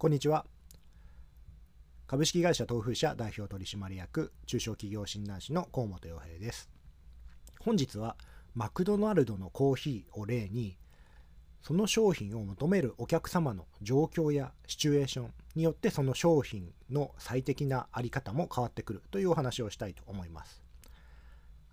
[0.00, 0.46] こんにちは。
[2.06, 6.70] 株式会社東風社代表取締役中小企業診断士の河本洋平です。
[7.58, 8.14] 本日は
[8.54, 10.78] マクドナルドのコーヒーを例に
[11.62, 20.62] その商品を求めるお客様の状況やシチュエーションによってその商品の最適なあり方も変わってくるというお話をしたいと思います。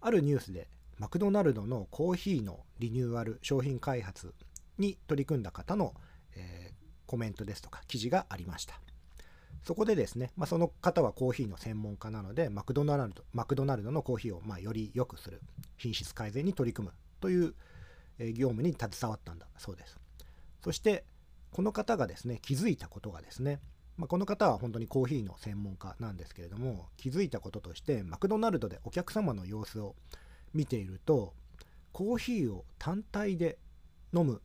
[0.01, 0.67] あるニュースで
[0.97, 4.33] マクドナルドのコーヒーのリニューアル商品開発
[4.79, 5.93] に取り組んだ方の、
[6.35, 8.79] えー、コメントですとか記事がありました。
[9.63, 15.41] そこでですね、まあ、その方はコーヒーの専門家なので、マクドナルドマクドナルドのコーヒーをまより良くする、
[15.77, 17.55] 品質改善に取り組むという
[18.19, 19.97] 業務に携わったんだそうです。
[20.63, 21.03] そして、
[21.51, 23.59] この方がですね、気づいたことがですね、
[23.97, 29.95] まあ、この方は本当にコーヒーの専門家なんですけれども、気づいたこととして、マクドナルドでお客様の様子を
[30.53, 31.33] 見ていると、
[31.91, 33.57] コーヒーを単体で
[34.13, 34.41] 飲む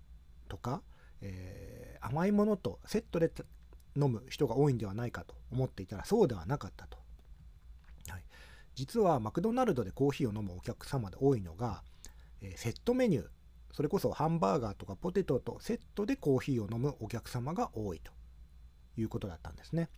[0.49, 0.83] とか、
[1.21, 1.70] えー、
[2.01, 3.31] 甘いものとセットで
[3.97, 6.99] 飲む人が多いんではないかと思っていたらそうではなかったと。
[8.09, 8.25] はい、
[8.75, 11.83] 実はマクドナルドでコーヒーを飲むお客様で多いのが、
[12.41, 13.27] えー、セットメニュー
[13.73, 18.13] それこそハンバーガーとかポテトとセットでコーヒーを飲むお客様が多いと
[18.97, 19.89] いうことだったんですね。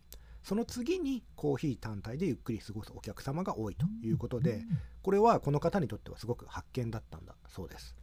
[0.43, 4.63] その次にコーヒー単体でゆっくり過ごすお客様が多いということで、
[5.01, 7.95] これはこの方にとってはすごく発見だったんだそうです。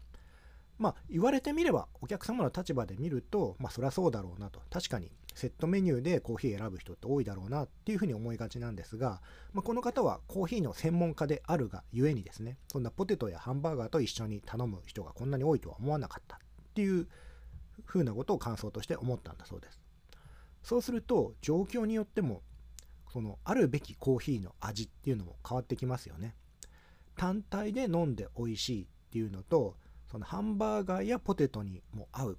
[0.81, 4.63] まあ、言われてみれば、お客様の立場で見ると、まあ、そりゃそうだろうなと。
[4.71, 9.21] 確かに、セットメニューでコーヒー選ぶ人って多いだろうなっていうふうに思いがちなんですが、
[9.53, 16.39] まあ、この方はコーヒーの専門家であるがゆえにですね、そんなポテトやハンバーガーと一緒に頼む人がこんなに多いとは思わなかったっ
[16.75, 17.07] ていう
[17.85, 19.81] ふうなことを感想として思ったんだそうです。
[20.63, 22.43] そうすると、状況によっても、
[23.13, 26.35] そのあるべきコーヒーの味っていうのも変わってきますよね。
[27.17, 29.77] 単体で飲んで美味しいっていうのと、
[30.11, 32.39] そのハンバーガーやポテトにも合う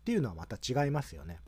[0.00, 1.40] っていうのはまた違いますよね。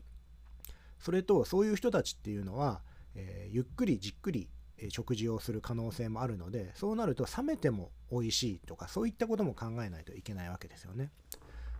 [0.99, 2.81] それとそういう人たちっていうのは、
[3.15, 4.49] えー、ゆっくりじっくり
[4.89, 11.11] 食事をする可能性もあるのでそうなると冷めても美味しいとかそういったことも考えないといけないわけですよね。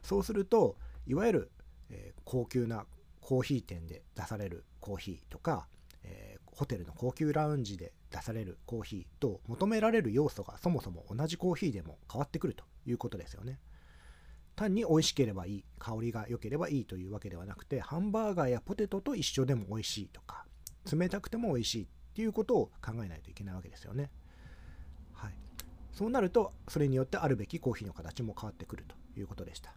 [0.04, 0.76] そうすると
[1.08, 1.52] いわゆる、
[1.90, 2.86] えー、高級な
[3.20, 5.68] コーヒー店で出されるコーヒーとか、
[6.04, 13.60] えー、ホテルの高級ラウンジで出されるコーヒーと求められる要素がそもそも同じコーヒーでも変わってくるということですよね。
[14.56, 20.46] 単に美味しければいい、香りが良ければいいというわけではなくて、ハンバーガーやポテトと一緒でも美味しいとか、
[20.92, 24.12] 冷たくても美味しいっていうことを考えないといけないわけですよね。
[25.14, 25.34] はい。
[25.92, 29.74] そうなると、それによってあるべきコーヒーの形も変わってくるということでした。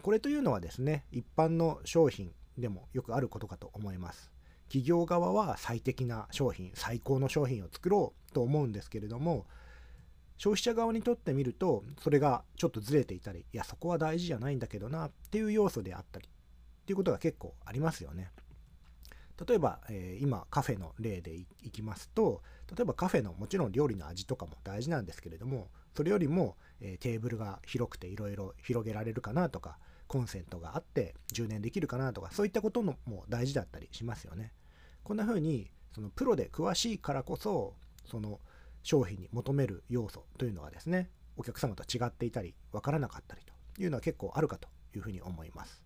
[0.00, 4.32] これというのはですね、一般の商品でもよくあることかと思います。
[4.68, 9.46] 企業側は最適な商品、最高の商品を作ろうと思うんですけれども、
[10.38, 18.30] 消費者側にとってみるとそれがちょっとずれていたりいやそこは大事じゃないんだけどなっていう要素であったりっていうことが結構ありますよね。
[19.46, 22.42] 例えば、えー、今カフェの例でいきますと
[22.76, 34.52] 例えばカフェのもちろん料理の味とかも大事なんですけれどもそれよりも、えー、テーブルが広くていろいろ広げられるかなとかコンセントがあって充電できるかなとかそういったことのも大事だったりしますよね。
[35.02, 38.38] こんな風にそのプロで詳しいからこそその
[38.82, 45.82] 商品に求める要素というのはですねお客様と違っていたり分からなかったりというのは結構あるかというふうに思います。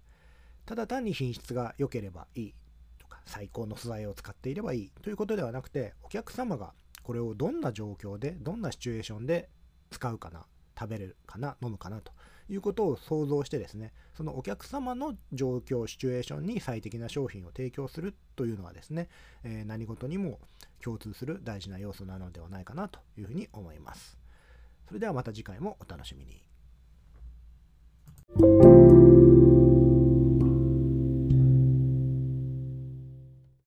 [0.64, 2.54] ただ単に品質が良ければいい
[2.98, 6.72] とか最高の素材を使っていればいいということではなくてお客様が
[7.04, 9.48] これをどんな状況でどんなシチュエーションで
[9.90, 10.44] 使うかな
[10.76, 12.10] 食べれるかな飲むかなと
[12.48, 19.08] いうことを想像してですねそのお客様の状況シチュエーションに最適な商品を提供するというのはですね、
[19.44, 20.38] えー、何事にも
[20.82, 24.18] 共通する大事な要素なのではないかなというふうに思います。
[24.86, 26.45] それではまた次回もお楽しみに。